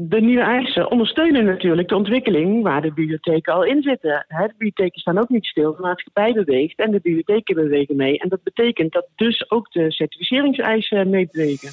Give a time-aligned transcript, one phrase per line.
[0.00, 4.24] De nieuwe eisen ondersteunen natuurlijk de ontwikkeling waar de bibliotheken al in zitten.
[4.28, 8.18] De bibliotheken staan ook niet stil, de maatschappij beweegt en de bibliotheken bewegen mee.
[8.18, 11.70] En dat betekent dat dus ook de certificeringseisen meebewegen.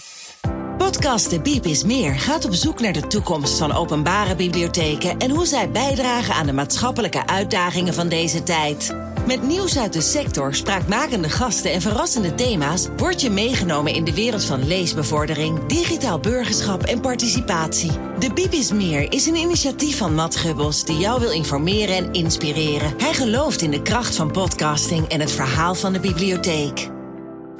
[0.78, 5.30] Podcast De Biep is Meer gaat op zoek naar de toekomst van openbare bibliotheken en
[5.30, 9.15] hoe zij bijdragen aan de maatschappelijke uitdagingen van deze tijd.
[9.26, 14.14] Met nieuws uit de sector, spraakmakende gasten en verrassende thema's word je meegenomen in de
[14.14, 17.92] wereld van leesbevordering, digitaal burgerschap en participatie.
[18.20, 22.14] De Biep is Meer is een initiatief van Matt Gubbels die jou wil informeren en
[22.14, 22.94] inspireren.
[22.98, 26.90] Hij gelooft in de kracht van podcasting en het verhaal van de bibliotheek.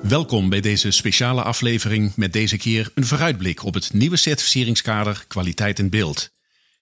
[0.02, 5.80] Welkom bij deze speciale aflevering met deze keer een vooruitblik op het nieuwe certificeringskader Kwaliteit
[5.80, 6.34] in Beeld.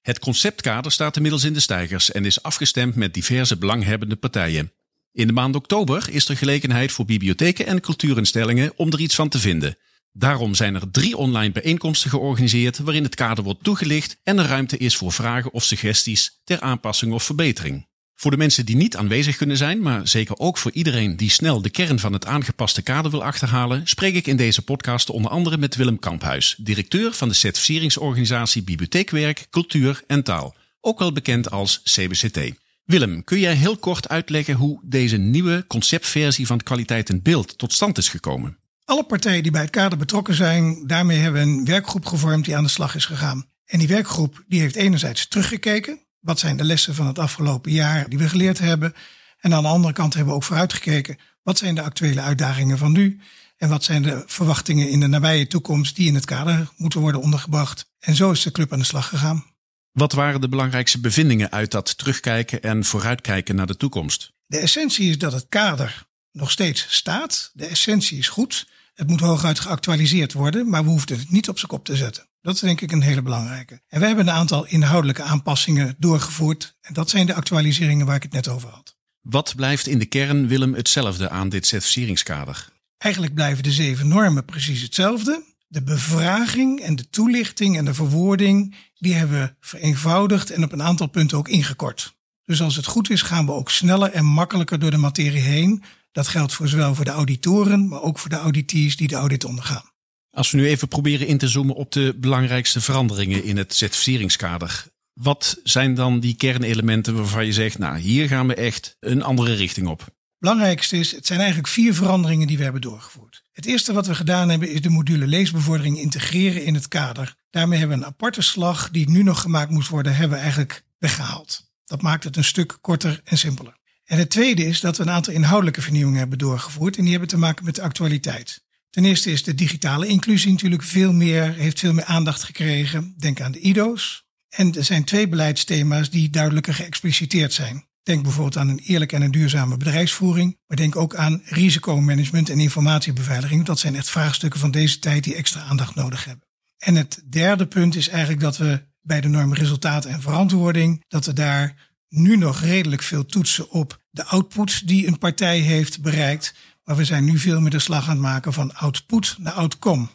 [0.04, 4.72] Het conceptkader staat inmiddels in de stijgers en is afgestemd met diverse belanghebbende partijen.
[5.12, 9.30] In de maand oktober is er gelegenheid voor bibliotheken en cultuurinstellingen om er iets van
[9.30, 9.78] te vinden.
[10.12, 14.78] Daarom zijn er drie online bijeenkomsten georganiseerd waarin het kader wordt toegelicht en er ruimte
[14.78, 17.88] is voor vragen of suggesties ter aanpassing of verbetering.
[18.24, 21.62] Voor de mensen die niet aanwezig kunnen zijn, maar zeker ook voor iedereen die snel
[21.62, 25.58] de kern van het aangepaste kader wil achterhalen, spreek ik in deze podcast onder andere
[25.58, 31.82] met Willem Kamphuis, directeur van de certificeringsorganisatie Bibliotheekwerk, Cultuur en Taal, ook wel bekend als
[31.84, 32.40] CBCT.
[32.84, 37.74] Willem, kun jij heel kort uitleggen hoe deze nieuwe conceptversie van kwaliteit in beeld tot
[37.74, 38.58] stand is gekomen?
[38.86, 42.56] Alle partijen die bij het kader betrokken zijn, daarmee hebben we een werkgroep gevormd die
[42.56, 43.46] aan de slag is gegaan.
[43.66, 48.10] En die werkgroep die heeft enerzijds teruggekeken wat zijn de lessen van het afgelopen jaar
[48.10, 48.94] die we geleerd hebben?
[49.40, 51.18] En aan de andere kant hebben we ook vooruitgekeken.
[51.44, 53.20] Wat zijn de actuele uitdagingen van nu?
[53.58, 57.22] En wat zijn de verwachtingen in de nabije toekomst die in het kader moeten worden
[57.22, 57.86] ondergebracht?
[58.00, 59.46] En zo is de club aan de slag gegaan.
[59.92, 64.32] Wat waren de belangrijkste bevindingen uit dat terugkijken en vooruitkijken naar de toekomst?
[64.46, 67.52] De essentie is dat het kader nog steeds staat.
[67.54, 68.68] De essentie is goed.
[68.94, 72.28] Het moet hooguit geactualiseerd worden, maar we hoefden het niet op zijn kop te zetten.
[72.44, 73.82] Dat is denk ik een hele belangrijke.
[73.88, 76.78] En we hebben een aantal inhoudelijke aanpassingen doorgevoerd.
[76.82, 78.98] En dat zijn de actualiseringen waar ik het net over had.
[79.22, 82.70] Wat blijft in de kern, Willem, hetzelfde aan dit certificeringskader?
[82.98, 85.44] Eigenlijk blijven de zeven normen precies hetzelfde.
[85.68, 90.84] De bevraging en de toelichting en de verwoording, die hebben we vereenvoudigd en op een
[90.84, 92.16] aantal punten ook ingekort.
[92.46, 95.84] Dus als het goed is, gaan we ook sneller en makkelijker door de materie heen.
[96.12, 99.46] Dat geldt voor zowel voor de auditoren, maar ook voor de auditees die de audit
[99.46, 99.92] ondergaan.
[100.34, 104.86] Als we nu even proberen in te zoomen op de belangrijkste veranderingen in het certificeringskader.
[105.14, 109.54] Wat zijn dan die kernelementen waarvan je zegt, nou hier gaan we echt een andere
[109.54, 110.06] richting op?
[110.40, 113.44] Belangrijkste is, het zijn eigenlijk vier veranderingen die we hebben doorgevoerd.
[113.52, 117.36] Het eerste wat we gedaan hebben is de module leesbevordering integreren in het kader.
[117.50, 120.84] Daarmee hebben we een aparte slag die nu nog gemaakt moest worden, hebben we eigenlijk
[120.98, 121.72] weggehaald.
[121.86, 123.78] Dat maakt het een stuk korter en simpeler.
[124.06, 127.30] En het tweede is dat we een aantal inhoudelijke vernieuwingen hebben doorgevoerd en die hebben
[127.30, 128.63] te maken met de actualiteit.
[128.94, 133.14] Ten eerste is de digitale inclusie natuurlijk veel meer, heeft veel meer aandacht gekregen.
[133.18, 134.26] Denk aan de IDO's.
[134.50, 137.88] En er zijn twee beleidsthema's die duidelijker geëxpliciteerd zijn.
[138.04, 140.58] Denk bijvoorbeeld aan een eerlijke en een duurzame bedrijfsvoering.
[140.68, 143.66] Maar denk ook aan risicomanagement en informatiebeveiliging.
[143.66, 146.48] Dat zijn echt vraagstukken van deze tijd die extra aandacht nodig hebben.
[146.78, 151.26] En het derde punt is eigenlijk dat we bij de norm resultaat en verantwoording, dat
[151.26, 156.54] we daar nu nog redelijk veel toetsen op de output die een partij heeft bereikt.
[156.84, 160.08] Maar we zijn nu veel meer de slag aan het maken van output naar outcome.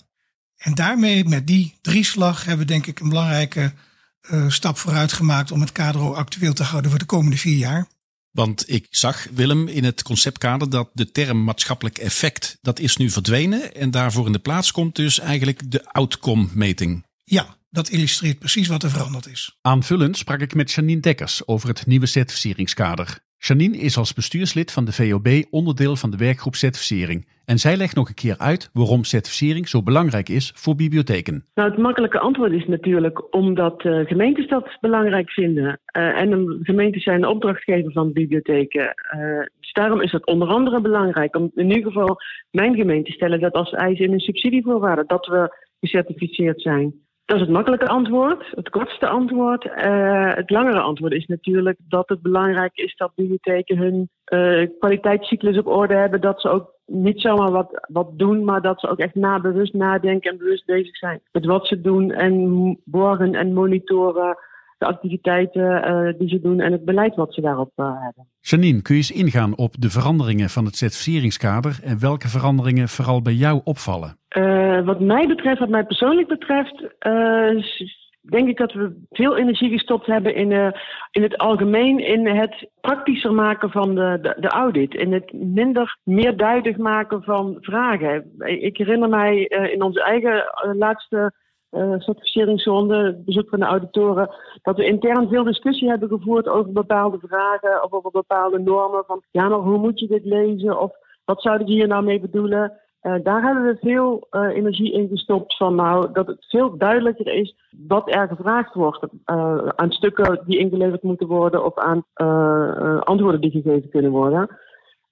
[0.56, 3.72] En daarmee, met die drieslag, hebben we denk ik een belangrijke
[4.30, 7.56] uh, stap vooruit gemaakt om het kader ook actueel te houden voor de komende vier
[7.56, 7.86] jaar.
[8.30, 13.10] Want ik zag, Willem, in het conceptkader dat de term maatschappelijk effect, dat is nu
[13.10, 13.74] verdwenen.
[13.74, 17.06] En daarvoor in de plaats komt dus eigenlijk de outcome-meting.
[17.24, 19.56] Ja, dat illustreert precies wat er veranderd is.
[19.60, 23.18] Aanvullend sprak ik met Janine Dekkers over het nieuwe certificeringskader.
[23.38, 27.26] Janine is als bestuurslid van de VOB onderdeel van de werkgroep certificering.
[27.44, 31.44] En zij legt nog een keer uit waarom certificering zo belangrijk is voor bibliotheken.
[31.54, 35.80] Nou, het makkelijke antwoord is natuurlijk omdat uh, gemeentes dat belangrijk vinden.
[35.96, 38.94] Uh, en de gemeentes zijn de opdrachtgever van bibliotheken.
[39.14, 42.20] Uh, dus daarom is het onder andere belangrijk om in ieder geval
[42.50, 46.94] mijn gemeente te stellen dat als eisen in een subsidievoorwaarde dat we gecertificeerd zijn.
[47.28, 49.64] Dat is het makkelijke antwoord, het kortste antwoord.
[49.64, 55.58] Uh, het langere antwoord is natuurlijk dat het belangrijk is dat bibliotheken hun uh, kwaliteitscyclus
[55.58, 56.20] op orde hebben.
[56.20, 60.30] Dat ze ook niet zomaar wat, wat doen, maar dat ze ook echt nabewust nadenken
[60.30, 64.36] en bewust bezig zijn met wat ze doen en borgen en monitoren
[64.78, 68.28] de activiteiten uh, die ze doen en het beleid wat ze daarop hebben.
[68.40, 73.22] Janine, kun je eens ingaan op de veranderingen van het certificeringskader en welke veranderingen vooral
[73.22, 74.17] bij jou opvallen?
[74.36, 76.82] Uh, wat mij betreft, wat mij persoonlijk betreft,
[78.20, 80.74] denk ik dat we veel energie gestopt hebben in,
[81.10, 84.94] in het algemeen in het praktischer maken van de, de, de, audit.
[84.94, 88.32] In het minder meer duidelijk maken van vragen.
[88.38, 90.44] Ik herinner mij in onze eigen
[90.78, 91.32] laatste
[91.70, 94.30] uh, certificeringsronde, bezoek van de auditoren,
[94.62, 99.04] dat we intern veel discussie hebben gevoerd over bepaalde vragen of over bepaalde normen.
[99.06, 100.80] Van ja, maar hoe moet je dit lezen?
[100.80, 100.92] Of
[101.24, 102.80] wat zouden die hier nou mee bedoelen?
[103.02, 107.26] Uh, daar hebben we veel uh, energie in gestopt van nou, dat het veel duidelijker
[107.26, 107.56] is
[107.86, 112.04] wat er gevraagd wordt uh, aan stukken die ingeleverd moeten worden of aan
[113.04, 114.58] antwoorden die gegeven kunnen worden.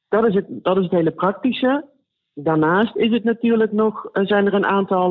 [0.08, 1.84] Dat is het, dat is het hele praktische.
[2.34, 5.10] Daarnaast is het natuurlijk nog, zijn er een aantal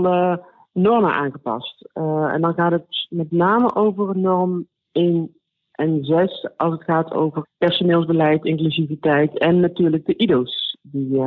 [0.72, 1.90] normen aangepast.
[1.94, 5.36] en dan gaat het met name over norm 1
[5.72, 11.22] en 6 als het gaat over personeelsbeleid, inclusiviteit en natuurlijk de IDO's die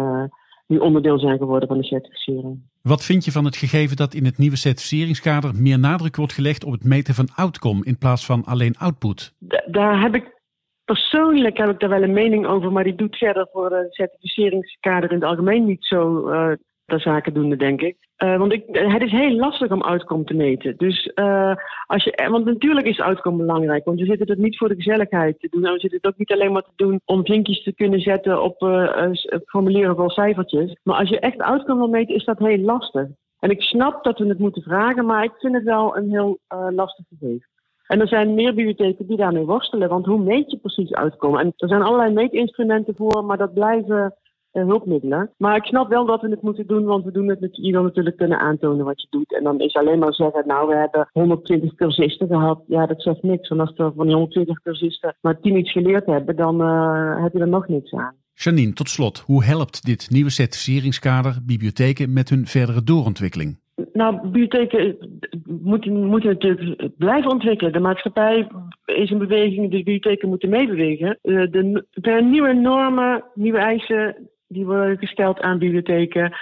[0.69, 2.61] die onderdeel zijn geworden van de certificering.
[2.83, 6.65] Wat vind je van het gegeven dat in het nieuwe certificeringskader meer nadruk wordt gelegd
[6.65, 9.35] op het meten van outcome in plaats van alleen output?
[9.67, 10.37] daar heb ik
[10.85, 15.11] persoonlijk heb ik daar wel een mening over, maar die doet verder voor het certificeringskader
[15.11, 16.53] in het algemeen niet zo uh,
[16.89, 17.97] de zaken doen, denk ik.
[18.19, 20.77] Uh, want ik, het is heel lastig om outcome te meten.
[20.77, 21.55] Dus uh,
[21.87, 23.85] als je, want natuurlijk is outcome belangrijk.
[23.85, 25.65] Want we zitten het niet voor de gezelligheid te doen.
[25.65, 28.43] En we zitten het ook niet alleen maar te doen om vinkjes te kunnen zetten
[28.43, 29.11] op uh,
[29.47, 30.77] formulieren vol cijfertjes.
[30.83, 33.07] Maar als je echt outcome wil meten, is dat heel lastig.
[33.39, 36.39] En ik snap dat we het moeten vragen, maar ik vind het wel een heel
[36.71, 37.49] lastig gegeven.
[37.87, 39.89] En er zijn meer bibliotheken die daarmee worstelen.
[39.89, 41.41] Want hoe meet je precies outcome?
[41.41, 44.15] En er zijn allerlei meetinstrumenten voor, maar dat blijven
[44.53, 45.31] hulpmiddelen.
[45.37, 47.73] Maar ik snap wel dat we het moeten doen, want we doen het met, je
[47.73, 49.35] wil natuurlijk kunnen aantonen wat je doet.
[49.35, 52.63] En dan is alleen maar zeggen, nou we hebben 120 cursisten gehad.
[52.67, 53.49] Ja, dat zegt niks.
[53.49, 57.33] Want als er van die 120 cursisten maar 10 iets geleerd hebben, dan uh, heb
[57.33, 58.15] je er nog niks aan.
[58.35, 63.59] Janine, tot slot, hoe helpt dit nieuwe certificeringskader bibliotheken met hun verdere doorontwikkeling?
[63.93, 64.97] Nou, bibliotheken
[65.45, 67.73] moeten, moeten natuurlijk blijven ontwikkelen.
[67.73, 68.49] De maatschappij
[68.85, 71.19] is een beweging, de bibliotheken moeten meebewegen.
[71.23, 76.33] Eh, de, de nieuwe normen, nieuwe eisen, die worden gesteld aan bibliotheken,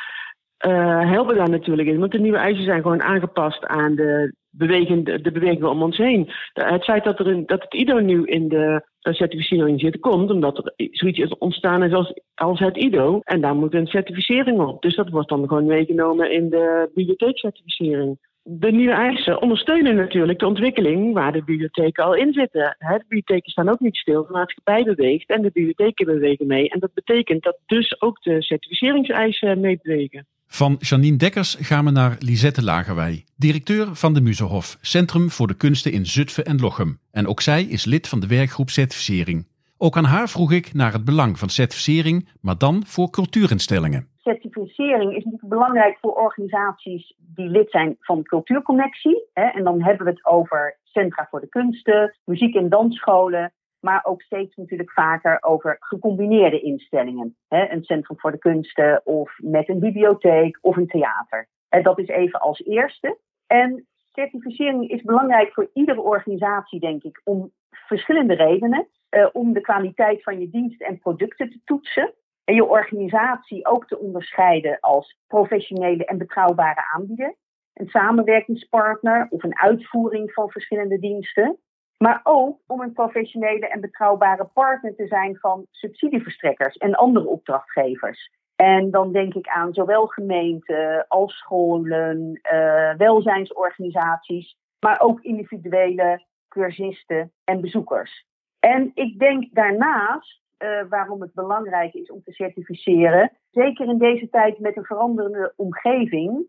[0.67, 1.99] uh, helpen daar natuurlijk in.
[1.99, 6.31] Want de nieuwe eisen zijn gewoon aangepast aan de, beweging, de bewegingen om ons heen.
[6.53, 10.59] Het feit dat, er een, dat het IDO nu in de certificering zit, komt omdat
[10.59, 13.21] er zoiets is ontstaan is als, als het IDO.
[13.23, 14.83] En daar moet een certificering op.
[14.83, 18.19] Dus dat wordt dan gewoon meegenomen in de bibliotheekcertificering
[18.49, 22.77] de nieuwe eisen ondersteunen natuurlijk de ontwikkeling waar de bibliotheken al in zitten.
[22.79, 26.69] De bibliotheken staan ook niet stil, de maatschappij beweegt en de bibliotheken bewegen mee.
[26.69, 30.27] En dat betekent dat dus ook de certificeringseisen meebewegen.
[30.47, 35.57] Van Janine Dekkers gaan we naar Lisette Lagerwij, directeur van de Muzehof, Centrum voor de
[35.57, 36.99] Kunsten in Zutphen en Lochem.
[37.11, 39.47] En ook zij is lid van de werkgroep Certificering.
[39.79, 45.11] Ook aan haar vroeg ik naar het belang van certificering, maar dan voor cultuurinstellingen certificering
[45.17, 49.25] is natuurlijk belangrijk voor organisaties die lid zijn van Cultuurconnectie.
[49.33, 54.23] En dan hebben we het over Centra voor de Kunsten, muziek- en dansscholen, maar ook
[54.23, 57.37] steeds natuurlijk vaker over gecombineerde instellingen.
[57.49, 61.49] Een Centrum voor de Kunsten of met een bibliotheek of een theater.
[61.83, 63.19] Dat is even als eerste.
[63.47, 68.89] En certificering is belangrijk voor iedere organisatie, denk ik, om verschillende redenen.
[69.11, 72.15] Uh, om de kwaliteit van je diensten en producten te toetsen
[72.47, 77.35] en je organisatie ook te onderscheiden als professionele en betrouwbare aanbieder,
[77.75, 81.59] een samenwerkingspartner of een uitvoering van verschillende diensten,
[81.99, 88.31] maar ook om een professionele en betrouwbare partner te zijn van subsidieverstrekkers en andere opdrachtgevers.
[88.57, 97.33] En dan denk ik aan zowel gemeenten als scholen, uh, welzijnsorganisaties, maar ook individuele cursisten
[97.45, 98.27] en bezoekers.
[98.59, 103.33] En ik denk daarnaast uh, waarom het belangrijk is om te certificeren.
[103.51, 106.47] Zeker in deze tijd met een veranderende omgeving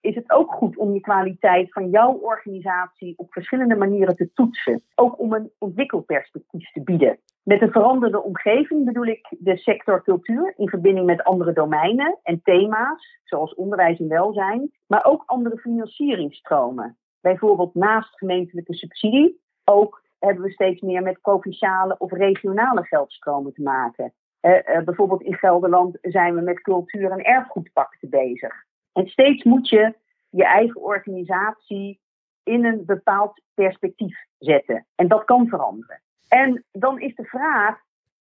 [0.00, 4.82] is het ook goed om je kwaliteit van jouw organisatie op verschillende manieren te toetsen.
[4.94, 7.18] Ook om een ontwikkelperspectief te bieden.
[7.42, 12.40] Met een veranderende omgeving bedoel ik de sector cultuur in verbinding met andere domeinen en
[12.42, 16.96] thema's, zoals onderwijs en welzijn, maar ook andere financieringstromen.
[17.20, 23.62] Bijvoorbeeld naast gemeentelijke subsidie ook hebben we steeds meer met provinciale of regionale geldstromen te
[23.62, 24.12] maken.
[24.40, 28.64] Uh, bijvoorbeeld in Gelderland zijn we met cultuur- en erfgoedpakten bezig.
[28.92, 29.94] En steeds moet je
[30.30, 32.00] je eigen organisatie
[32.42, 34.86] in een bepaald perspectief zetten.
[34.94, 36.00] En dat kan veranderen.
[36.28, 37.78] En dan is de vraag: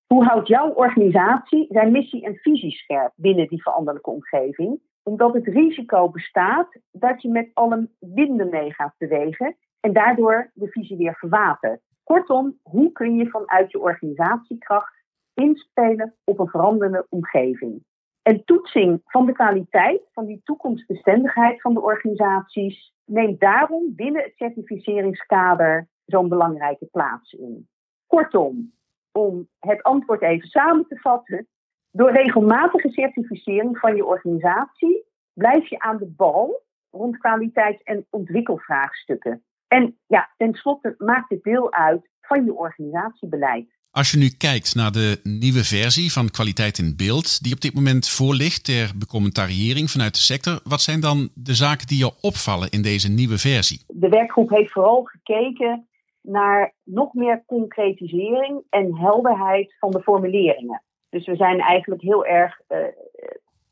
[0.08, 4.80] hoe houdt jouw organisatie zijn missie en visie scherp binnen die veranderlijke omgeving?
[5.04, 10.68] Omdat het risico bestaat dat je met alle winden mee gaat bewegen en daardoor de
[10.68, 11.82] visie weer verwatert.
[12.04, 17.84] Kortom, hoe kun je vanuit je organisatiekracht inspelen op een veranderende omgeving?
[18.22, 24.34] En toetsing van de kwaliteit van die toekomstbestendigheid van de organisaties neemt daarom binnen het
[24.36, 27.68] certificeringskader zo'n belangrijke plaats in.
[28.08, 28.74] Kortom,
[29.12, 31.48] om het antwoord even samen te vatten,
[31.92, 39.44] door regelmatige certificering van je organisatie blijf je aan de bal rond kwaliteits- en ontwikkelvraagstukken.
[39.68, 43.76] En ja, tenslotte maakt het deel uit van je organisatiebeleid.
[43.92, 47.74] Als je nu kijkt naar de nieuwe versie van kwaliteit in beeld, die op dit
[47.74, 52.70] moment voorligt ter becommentariëring vanuit de sector, wat zijn dan de zaken die je opvallen
[52.70, 53.80] in deze nieuwe versie?
[53.88, 55.88] De werkgroep heeft vooral gekeken
[56.22, 60.84] naar nog meer concretisering en helderheid van de formuleringen.
[61.10, 62.78] Dus we zijn eigenlijk heel erg uh,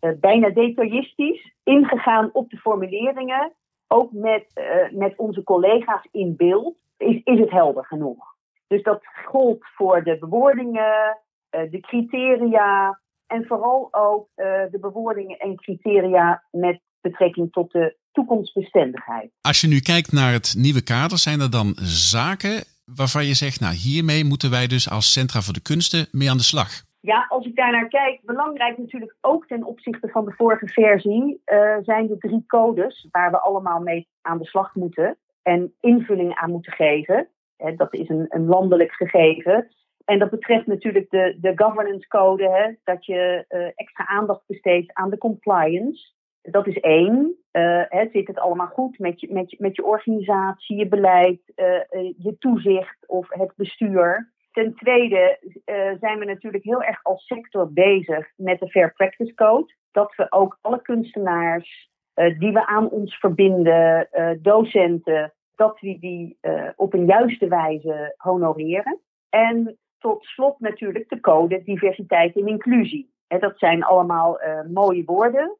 [0.02, 3.54] uh, bijna detailistisch ingegaan op de formuleringen.
[3.94, 8.26] Ook met, uh, met onze collega's in beeld is, is het helder genoeg.
[8.68, 11.18] Dus dat gold voor de bewoordingen,
[11.50, 19.32] de criteria en vooral ook de bewoordingen en criteria met betrekking tot de toekomstbestendigheid.
[19.42, 21.76] Als je nu kijkt naar het nieuwe kader, zijn er dan
[22.12, 26.30] zaken waarvan je zegt, nou hiermee moeten wij dus als Centra voor de Kunsten mee
[26.30, 26.84] aan de slag?
[27.05, 31.41] Ja, als ik daar naar kijk, belangrijk natuurlijk ook ten opzichte van de vorige versie,
[31.45, 36.36] uh, zijn de drie codes waar we allemaal mee aan de slag moeten en invulling
[36.36, 37.27] aan moeten geven.
[37.75, 39.67] Dat is een, een, landelijk gegeven.
[40.05, 45.10] En dat betreft natuurlijk de, de governance code, dat je uh, extra aandacht besteedt aan
[45.10, 46.13] de compliance.
[46.41, 47.36] Dat is één.
[47.51, 51.41] Hè, zit het allemaal goed met je, met je, met je organisatie, je beleid,
[52.17, 54.33] je toezicht of het bestuur?
[54.53, 59.33] Ten tweede uh, zijn we natuurlijk heel erg als sector bezig met de Fair Practice
[59.33, 59.74] Code.
[59.91, 66.00] Dat we ook alle kunstenaars uh, die we aan ons verbinden, uh, docenten, dat we
[66.00, 66.38] die
[66.75, 69.00] op een juiste wijze honoreren.
[69.29, 73.12] En tot slot natuurlijk de code diversiteit en inclusie.
[73.27, 74.39] Dat zijn allemaal
[74.72, 75.57] mooie woorden.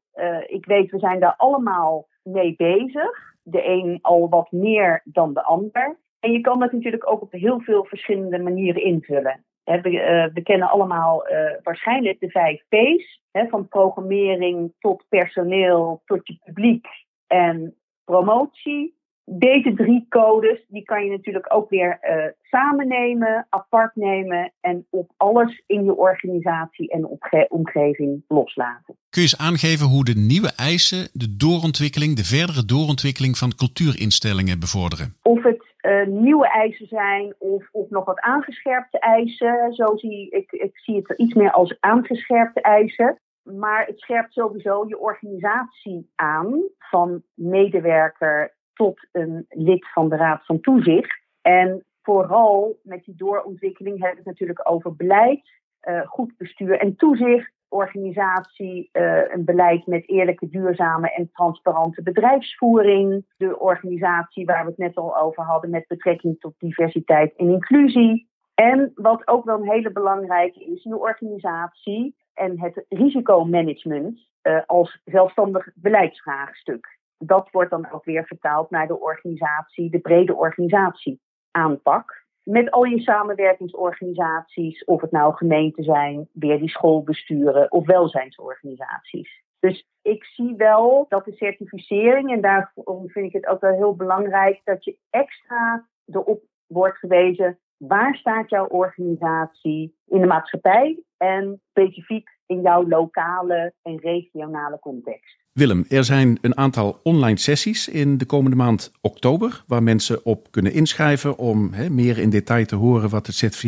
[0.47, 3.35] ik weet, we zijn daar allemaal mee bezig.
[3.43, 5.97] De een al wat meer dan de ander.
[6.24, 9.44] En je kan dat natuurlijk ook op heel veel verschillende manieren invullen.
[9.63, 16.27] We, uh, we kennen allemaal uh, waarschijnlijk de vijf P's, van programmering tot personeel, tot
[16.27, 16.88] je publiek
[17.27, 18.96] en promotie.
[19.25, 24.88] Deze drie codes, die kan je natuurlijk ook weer uh, samen nemen, apart nemen en
[24.89, 28.96] op alles in je organisatie en omgeving loslaten.
[29.10, 34.60] Kun je eens aangeven hoe de nieuwe eisen de doorontwikkeling, de verdere doorontwikkeling van cultuurinstellingen
[34.60, 35.15] bevorderen?
[35.22, 35.62] Of het
[35.93, 39.73] uh, nieuwe eisen zijn of, of nog wat aangescherpte eisen.
[39.73, 43.19] Zo zie ik, ik zie het iets meer als aangescherpte eisen.
[43.43, 50.45] Maar het scherpt sowieso je organisatie aan, van medewerker tot een lid van de Raad
[50.45, 51.21] van Toezicht.
[51.41, 56.95] En vooral met die doorontwikkeling hebben we het natuurlijk over beleid, uh, goed bestuur en
[56.95, 63.25] toezicht organisatie uh, een beleid met eerlijke, duurzame en transparante bedrijfsvoering.
[63.38, 68.27] De organisatie waar we het net al over hadden met betrekking tot diversiteit en inclusie.
[68.53, 75.01] En wat ook wel een hele belangrijke is, je organisatie en het risicomanagement uh, als
[75.06, 76.98] zelfstandig beleidsvraagstuk.
[77.18, 82.83] Dat wordt dan ook weer vertaald naar de organisatie, de brede organisatie aanpak met al
[82.83, 89.43] je samenwerkingsorganisaties, of het nou gemeenten zijn, weer die schoolbesturen of welzijnsorganisaties.
[89.59, 93.95] Dus ik zie wel dat de certificering, en daarom vind ik het ook wel heel
[93.95, 101.62] belangrijk dat je extra erop wordt gewezen waar staat jouw organisatie in de maatschappij en
[101.69, 105.42] specifiek in jouw lokale en regionale context.
[105.53, 110.48] Willem, er zijn een aantal online sessies in de komende maand oktober, waar mensen op
[110.51, 113.63] kunnen inschrijven om meer in detail te horen wat het,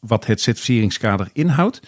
[0.00, 1.80] wat het certificeringskader inhoudt.